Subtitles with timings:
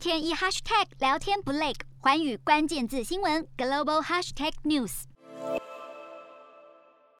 [0.00, 5.02] 天一 hashtag 聊天不累，寰宇关键字新闻 global hashtag news。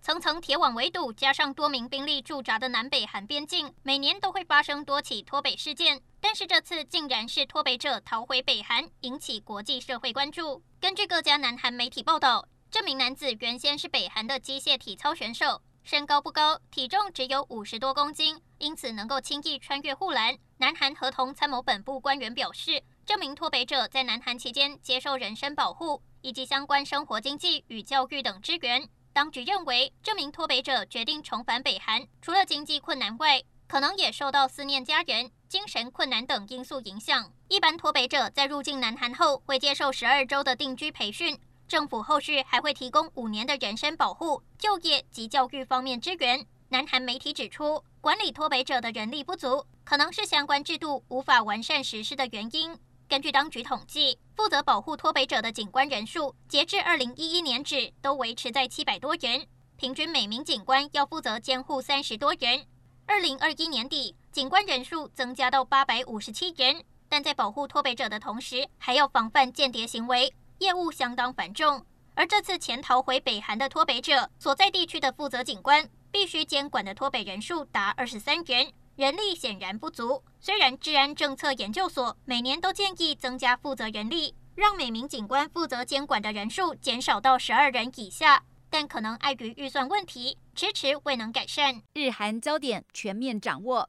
[0.00, 6.00] 层层铁网围堵，加上多名兵力驻扎的南北韩边境，每年都会发生多起脱北事件。
[6.20, 10.62] 但是这次竟然是脱北者逃回北韩，引起国际社会关注。
[10.80, 20.36] 根据各家南韩媒体报道，这名男子原先是北韩的机械体操选手，身高不高，体重只有五十多公斤，因此能够轻易穿越护栏。
[20.58, 28.88] 南韩合同参谋本部官员表示，这名脱北者在南韩期间接受人身保护以及相关生活经济与教育等支援。
[29.12, 37.32] 当局认为，这名脱北者决定重返北韩，除了经济困难外，可能也受到思念家人、精神困难等因素影响。
[37.48, 46.46] 一般脱北者在入境南韩后，会接受十二周的定居培训，政府后续还会提供五年的人身保护、就业及教育方面支援。
[46.70, 52.74] 南韩媒体指出，管理脱北者的人力不足，可能是相关制度无法完善实施的原因。
[53.06, 62.64] 根据当局统计，负责保护脱北者的警官人数，截至二零一一年止都维持在七百多人，平均每名警官要负责监护三十多人。
[63.04, 71.84] 二零二一年底，警官人数增加到八百五十七人，但在保护脱北者的同时，还要防范间谍行为，业务相当繁重。
[72.14, 75.86] 而这次潜逃回北韩的脱北者所在地区的负责警官，
[76.18, 80.20] 必须监管的脱北人数达二十三人，人力显然不足。
[80.40, 91.82] 虽然治安政策研究所每年都建议增加负责人力，让每名警官负责监管的人数减少到十二人以下，但可能碍于预算问题，迟迟未能改善。
[91.94, 93.88] 日韩焦点全面掌握。